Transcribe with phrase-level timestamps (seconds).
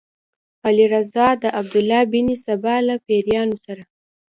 [0.65, 1.13] علي رض
[1.43, 3.83] د عبدالله بن سبا له پیروانو سره.